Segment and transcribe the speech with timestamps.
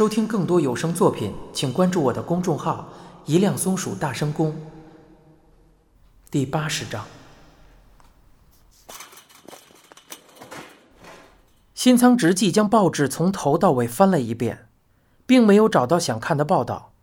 [0.00, 2.88] 收听更多有声作品，请关注我的公众号
[3.26, 4.58] “一辆松鼠大声公”。
[6.30, 7.04] 第八十章，
[11.74, 14.68] 新仓直纪将报纸从头到尾翻了一遍，
[15.26, 16.94] 并没有找到想看的报道。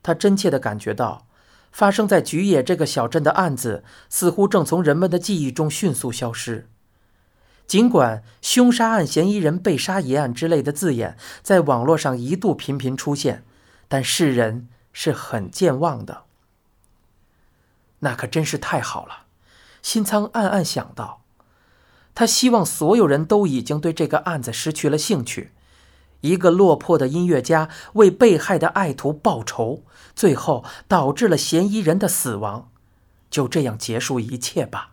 [0.00, 1.26] 他真切的感觉到，
[1.72, 6.68] 发生在菊野这个小镇的案子似乎正从人们的记忆中迅速消失。
[7.66, 13.44] 尽管“凶杀案嫌疑人被杀一案”之类的字眼在网络上一度频频出现，
[13.88, 16.24] 但世人是很健忘的。
[18.00, 19.24] 那可真是太好了，
[19.80, 21.22] 新仓暗暗想到。
[22.14, 25.52] 他希望所有人都已经对这个案子失去了兴趣。
[26.20, 29.82] 一个落魄的音乐家为被害的爱徒报仇，
[30.14, 32.70] 最后导致了嫌疑人的死亡，
[33.30, 34.91] 就这样结束一切吧。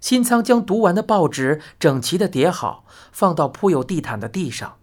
[0.00, 4.76] 新仓将读完的报纸整齐地叠好，放到铺有地毯的地上。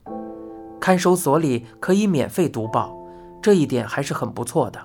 [0.80, 2.96] 看守所里可以免费读报，
[3.42, 4.80] 这一点还是很不错的。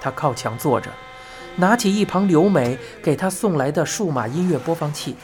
[0.00, 0.90] 他靠墙坐着，
[1.56, 5.14] 拿起一旁刘美给他送来的数码音乐播放器，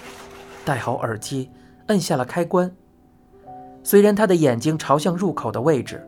[0.64, 1.50] 戴好耳机，
[1.88, 2.74] 摁下了开关。
[3.82, 6.06] 虽然他的眼睛朝向入口的位置，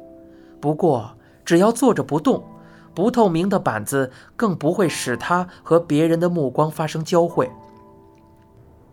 [0.60, 2.44] 不过只要坐着不动。
[2.94, 7.50] 不透明的板子更不会使他和别人的目光发生交汇。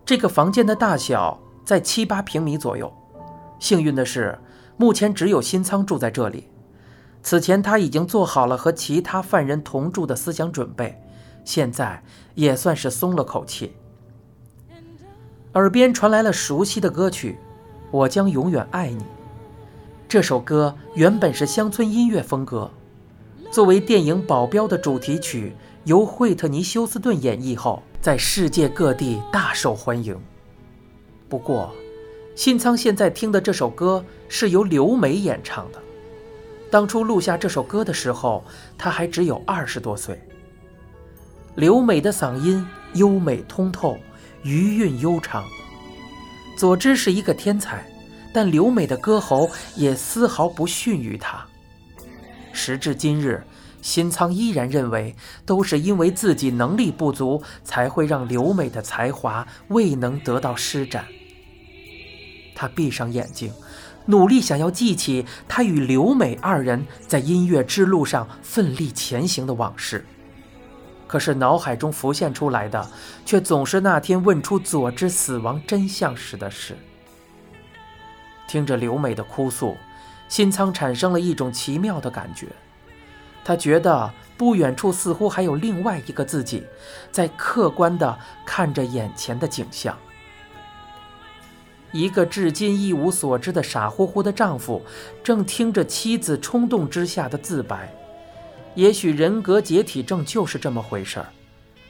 [0.05, 2.93] 这个房间的大小在七八平米左右。
[3.59, 4.37] 幸运的是，
[4.77, 6.49] 目前只有新仓住在这里。
[7.23, 11.01] 此前他已经做好了和其他犯人同住的思想准备，
[11.43, 12.03] 现在
[12.35, 13.75] 也算是松了口气。
[15.53, 17.31] 耳边传来了熟悉的歌曲
[17.89, 19.03] 《我将永远爱你》。
[20.07, 22.69] 这首歌原本是乡村音乐风格。
[23.51, 30.19] 作为电影《保镖》的主题曲，由惠特尼·休斯顿演绎后，在世界各地大受欢迎。
[31.29, 31.73] 不过，
[32.35, 35.81] 新仓现在听的这首歌是由刘美演唱的。
[36.69, 38.43] 当初录下这首歌的时候，
[38.77, 40.19] 她还只有二十多岁。
[41.55, 43.97] 刘美的嗓音优美通透，
[44.43, 45.45] 余韵悠长。
[46.57, 47.89] 佐之是一个天才，
[48.33, 51.44] 但刘美的歌喉也丝毫不逊于他。
[52.55, 53.43] 时至今日，
[53.81, 55.13] 新仓依然认为
[55.45, 61.05] 都是因为自己能力不足，才会让刘美的才华未能得到施展。
[62.55, 63.51] 他闭上眼睛，
[64.05, 70.05] 努力想要记起他与刘美二人在音乐之路上奋力前行的往事，
[71.05, 72.89] 可是脑海中浮现出来的，
[73.25, 76.77] 却总是那天问出佐之死亡真相时的事。
[78.47, 79.75] 听着刘美的哭诉。
[80.27, 82.47] 新仓产生了一种奇妙的感觉，
[83.43, 86.63] 他觉得不远处似乎还有另外一个自己，
[87.11, 89.97] 在客观地看着眼前的景象。
[91.91, 94.81] 一个至今一无所知的傻乎乎的丈夫，
[95.23, 97.89] 正听着妻子冲动之下的自白。
[98.73, 101.27] 也许人格解体症就是这么回事儿，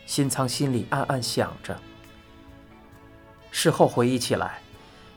[0.05, 1.75] 新仓心里暗暗想着。
[3.49, 4.59] 事后回忆起来，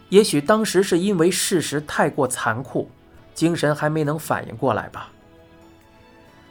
[0.08, 2.90] 也许当时是因为事实太过残酷。
[3.38, 5.12] 精神还没能反应过来吧？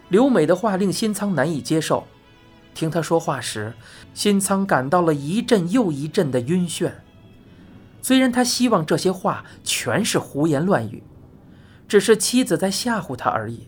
[0.08, 2.08] 刘美的话令新仓难以接受。
[2.74, 3.74] 听她说话时，
[4.14, 6.94] 新仓感到了一阵又一阵的晕眩。
[8.02, 11.04] 虽然他希望这些话全是胡言乱语，
[11.90, 13.68] 只是妻子在吓唬他而已。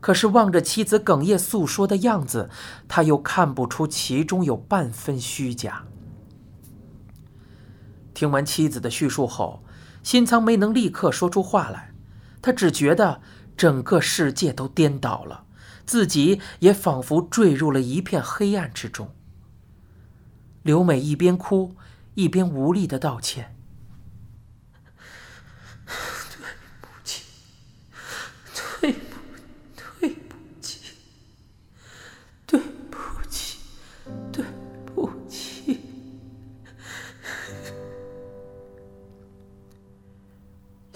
[0.00, 2.50] 可是望着妻子哽咽诉说的样子，
[2.88, 5.84] 他又看不出其中有半分虚假。
[8.12, 9.62] 听完妻子的叙述后，
[10.02, 11.89] 新仓没能立刻说出话来。
[12.42, 13.20] 他只觉得
[13.56, 15.44] 整个世界都颠倒了，
[15.84, 19.14] 自己也仿佛坠入了一片黑暗之中。
[20.62, 21.74] 刘美一边哭
[22.14, 23.56] 一边无力的道歉：“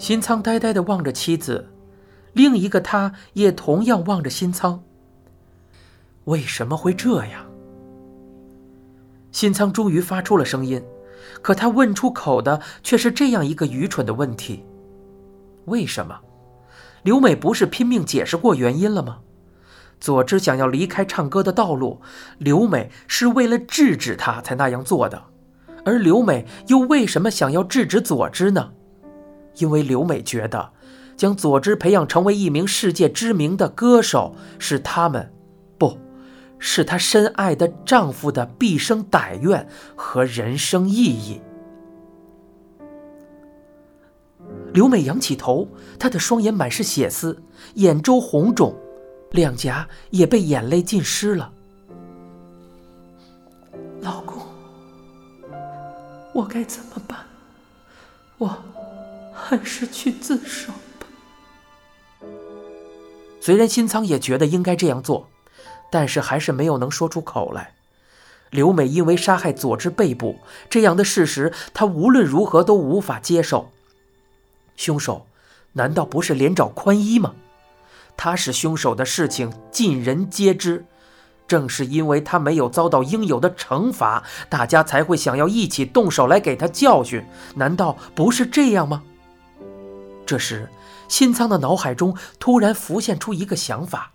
[0.05, 1.67] 新仓呆呆地望着妻子，
[2.33, 4.83] 另一个他也同样望着新仓。
[6.25, 7.47] 为什么会这样？
[9.31, 10.79] 新仓终于发出了声音，
[11.41, 14.63] 可他问出口的却是这样一个愚蠢的问题：
[15.65, 16.19] 为什么？
[17.01, 19.21] 刘美不是拼命解释过原因了吗？
[19.99, 21.99] 佐之想要离开唱歌的道路，
[22.37, 25.23] 刘美是为了制止他才那样做的，
[25.83, 28.73] 而刘美又为什么想要制止佐之呢？
[29.57, 30.71] 因为刘美觉得，
[31.15, 35.31] 将佐之培养成为一名世界知名的歌手，是他们，
[35.77, 35.97] 不，
[36.59, 41.41] 是她深爱的丈夫的毕生歹愿和人生意义。
[44.73, 45.67] 刘美仰起头，
[45.97, 47.41] 她的双眼满是血丝，
[47.75, 48.75] 眼周红肿，
[49.31, 51.51] 两颊也被眼泪浸湿了。
[54.01, 54.37] 老公，
[56.33, 57.19] 我该怎么办？
[58.37, 58.47] 我
[59.47, 61.07] 还是去自首吧。
[63.39, 65.29] 虽然新仓也觉得应该这样做，
[65.91, 67.75] 但是还是没有能说出口来。
[68.49, 73.71] 刘美因为杀害佐之被捕，这样的事实，她无论如何都无法接受。
[74.75, 75.27] 凶手
[75.73, 77.35] 难道不是连找宽一吗？
[78.17, 80.85] 他是凶手的事情尽人皆知，
[81.47, 87.23] 正是因为他没有遭到应有的惩罚，大家才会想要一起动手来给他教训。
[87.55, 89.03] 难道不是这样吗？
[90.25, 90.69] 这时，
[91.07, 94.11] 新仓的脑海中突然浮现出一个想法：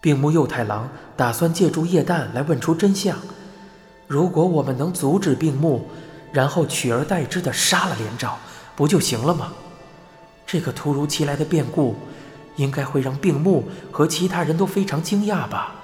[0.00, 3.18] 病木右太郎打算借助液弹来问出真相。
[4.06, 5.86] 如果我们能阻止病木，
[6.32, 8.38] 然后取而代之的杀了连长，
[8.76, 9.52] 不就行了吗？
[10.46, 11.96] 这个突如其来的变故，
[12.56, 15.74] 应该会让病木和其他人都非常惊讶吧。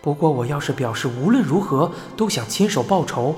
[0.00, 3.34] 不过我要是表示无论如何都想亲手报仇，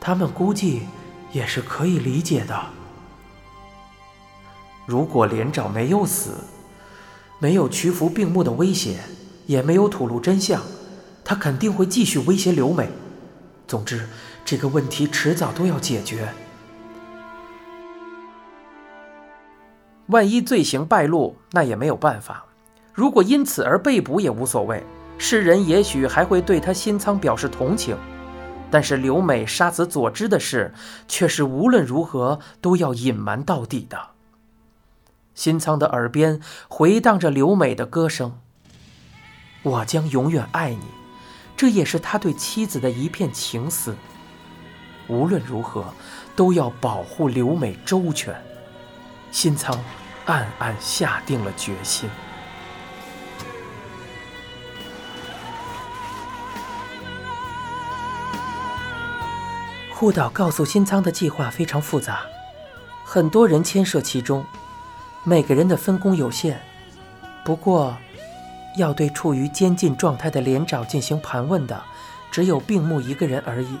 [0.00, 0.86] 他们估计
[1.32, 2.58] 也是可以理解的。
[4.86, 6.32] 如果连长没有死，
[7.38, 9.00] 没有屈服病木的威胁，
[9.46, 10.62] 也没有吐露真相，
[11.24, 12.88] 他肯定会继续威胁刘美。
[13.66, 14.06] 总之。
[14.42, 16.28] 这个问题迟早都要解决。
[20.06, 22.44] 万一罪行败露，那也没有办法。
[22.92, 24.82] 如果因此而被捕也无所谓，
[25.18, 27.96] 世人也许还会对他心仓表示同情。
[28.70, 30.72] 但是刘美杀死佐之的事，
[31.08, 34.10] 却是无论如何都要隐瞒到底的。
[35.34, 38.38] 新仓的耳边回荡着刘美的歌声
[39.62, 40.84] ：“我将永远爱你。”
[41.56, 43.94] 这也是他对妻子的一片情思。
[45.08, 45.92] 无论如何，
[46.34, 48.34] 都要保护刘美周全。
[49.30, 49.78] 新仓
[50.24, 52.08] 暗暗下定了决心。
[60.00, 62.22] 护岛告诉新仓的计划非常复杂，
[63.04, 64.42] 很多人牵涉其中，
[65.24, 66.58] 每个人的分工有限。
[67.44, 67.94] 不过，
[68.78, 71.78] 要对处于监禁状态的连长进行盘问的，
[72.30, 73.76] 只有病木一个人而已。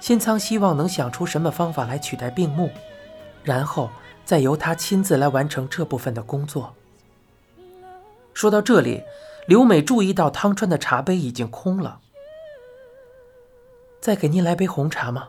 [0.00, 2.70] 新仓希望能想出什么方法来取代病木，
[3.44, 3.90] 然后
[4.24, 6.74] 再由他亲自来完成这部分的工作。
[8.32, 9.02] 说到这里，
[9.46, 12.00] 刘美注意到汤川的茶杯已经空了。
[14.00, 15.28] 再给您来杯红茶吗？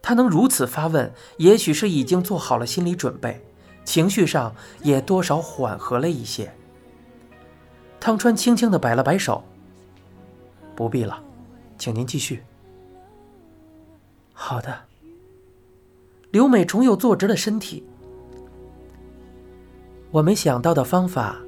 [0.00, 3.44] 他能如此发问，也许是已经做好了心理准备，
[3.84, 6.54] 情绪上也多少缓和了一些。
[7.98, 9.42] 汤川轻轻的摆了摆手
[10.76, 11.22] ：“不必了，
[11.78, 12.44] 请您继续。”
[14.32, 14.84] 好的。
[16.30, 17.86] 刘美重又坐直了身体。
[20.10, 21.40] 我们想到的方法，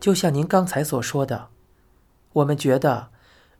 [0.00, 1.48] 就像您刚才所说的，
[2.32, 3.10] 我们觉得，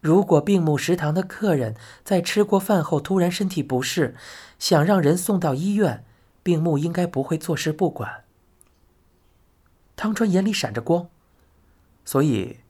[0.01, 1.75] 如果病木食堂的客人
[2.05, 4.15] 在吃过饭后突然身体不适，
[4.59, 6.05] 想让人送到医院，
[6.43, 8.25] 病木应该不会坐视不管。
[9.97, 11.09] 汤川眼里闪着光，
[12.05, 12.61] 所以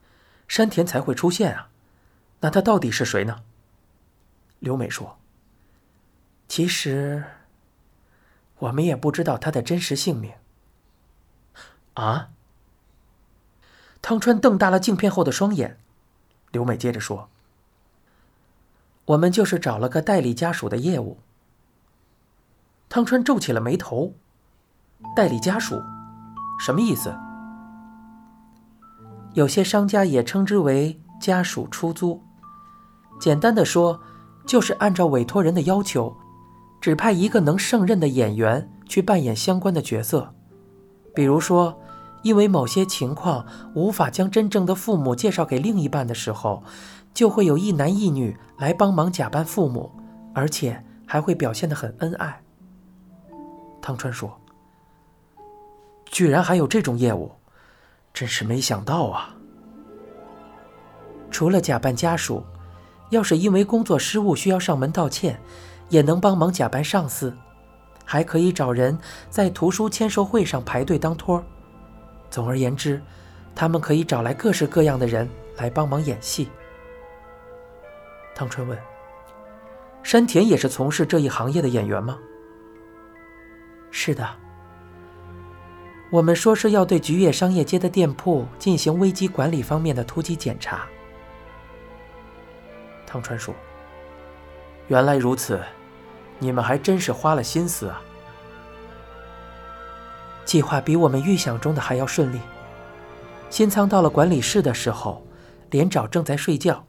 [0.47, 1.69] 山田才会出现啊。
[2.41, 3.43] 那他到底是谁呢？
[4.61, 5.19] 刘美说。
[6.49, 7.25] 其实，
[8.61, 10.33] 我们也不知道他的真实姓名。
[11.93, 12.31] 啊！
[14.01, 15.79] 汤川瞪大了镜片后的双眼。
[16.51, 17.29] 刘美接着说
[19.07, 21.19] ：“我们就是找了个代理家属的业务。”
[22.89, 24.15] 汤川皱起了眉头
[25.15, 25.81] ：“代理家属，
[26.61, 27.15] 什么意思？”
[29.35, 32.23] 有些商家也称之为家属出租。
[33.21, 34.01] 简单的说，
[34.47, 36.17] 就是按照委托人的要求。
[36.81, 40.33] 指派一个能胜任的演员去扮演相关的角色，
[41.13, 41.77] 比如说，
[42.23, 46.63] 因为某些情况无法将真正的父母介绍给另一半的时候，
[47.15, 49.91] 就会有一男一女来帮忙假扮父母，
[50.35, 52.43] 而且还会表现得很恩爱。
[53.81, 54.41] 汤川说
[56.07, 57.33] ：“居然还有这种业务，
[58.13, 59.35] 真是没想到啊！
[61.31, 62.43] 除了假扮家属，
[63.11, 65.41] 要是因为工作失误需要上门道歉。”
[65.91, 67.35] 也能帮忙假扮上司，
[68.05, 68.99] 还可以找人
[69.31, 71.45] 在图书签售会上排队当托儿。
[72.31, 73.01] 总而言之，
[73.55, 76.49] 他们可以找来各式各样的人来帮忙演戏。
[78.35, 78.79] 汤川问
[80.03, 82.19] ：“山田也是从事这一行业的演员吗
[83.91, 84.29] ？”“是的。
[86.11, 90.87] ”“我们说是要对菊野商业街的店铺进行危机管理方面的突击检查。”
[93.07, 93.55] 汤川说
[94.89, 95.61] ：“原来如此。”
[96.41, 98.01] 你们还真是花了心思啊！
[100.49, 102.41] 计划比我们预想中的还要顺利。
[103.51, 105.23] 新仓到了管理室的时候，
[105.71, 106.83] 连长正在睡觉，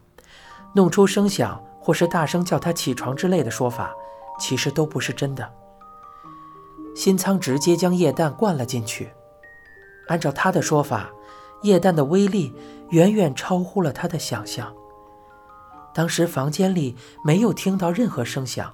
[0.74, 3.94] 弄出声响或是大声叫他起床之类的说法，
[4.40, 5.52] 其实都不是真的。
[6.96, 9.10] 新仓直接将液氮灌了进去。
[10.08, 11.10] 按照他的说法，
[11.64, 12.54] 液氮的威力
[12.92, 14.74] 远远超乎了他的想象。
[15.94, 18.74] 当时房间里没有听到任何声响，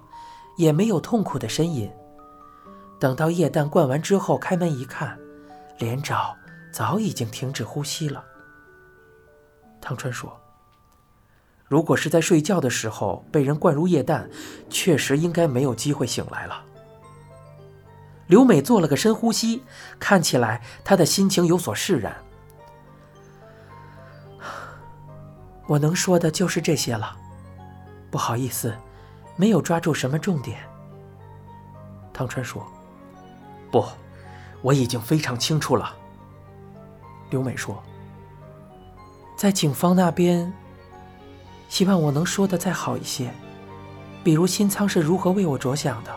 [0.58, 1.92] 也没有痛苦的呻吟。
[3.00, 5.18] 等到液氮灌完之后，开门一看，
[5.80, 6.36] 连长
[6.72, 8.24] 早已经停止呼吸了。
[9.82, 10.36] 汤川说
[11.68, 14.30] ：“如果是在睡觉的时候被人灌入液氮，
[14.70, 16.64] 确实应该没有机会醒来了。”
[18.28, 19.62] 刘美做了个深呼吸，
[20.00, 22.16] 看起来她的心情有所释然。
[25.68, 27.16] 我能说的就是这些了，
[28.10, 28.76] 不好意思，
[29.36, 30.60] 没有抓住什么重点。
[32.14, 32.66] 汤川说
[33.76, 33.86] ：“不，
[34.62, 35.94] 我已经非常清楚了。”
[37.30, 37.84] 刘美说
[39.36, 40.54] ：“在警方那边，
[41.68, 43.34] 希望我能说的再好一些，
[44.24, 46.16] 比如新仓是如何为我着想的。”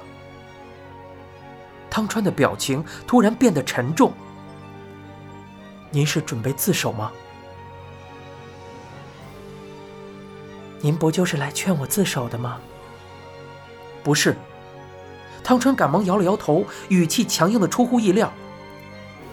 [1.90, 4.12] 汤川的表情突然变得沉重。
[5.90, 7.10] “您是准备自首吗？”
[10.80, 12.60] 您不就是来劝我自首的吗？
[14.04, 14.36] 不是，
[15.48, 18.30] 汤川赶忙摇了摇头，语气强硬的出乎意料。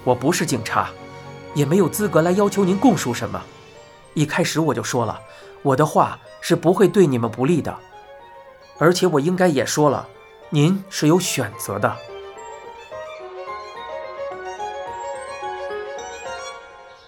[0.06, 0.90] 我不是警察，
[1.54, 3.44] 也没有资格来要求您供述什么。
[4.14, 5.20] 一开始我就说了，
[5.62, 7.78] 我的话是不会对你们不利的，
[8.78, 10.08] 而且我应该也说了，
[10.52, 11.94] 您是有选择的。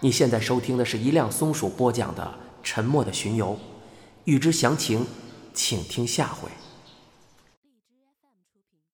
[0.02, 2.24] 你现在收听的是一辆松鼠播讲的
[2.62, 3.54] 《沉默的巡游》。
[4.26, 5.08] 欲知详情，
[5.54, 6.50] 请听下回。